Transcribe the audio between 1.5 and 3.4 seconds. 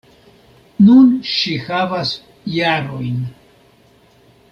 havas jarojn.